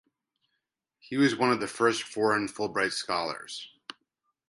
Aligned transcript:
He 0.97 1.15
was 1.17 1.35
one 1.35 1.51
of 1.51 1.59
the 1.59 1.67
first 1.67 2.01
foreign 2.01 2.47
Fulbright 2.47 2.93
scholars. 2.93 3.69